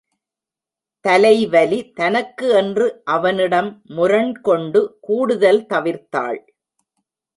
[1.05, 6.41] தலைவலி தனக்கு என்று அவனிடம் முரண்கொண்டு கூடுதல் தவிர்த்தாள்.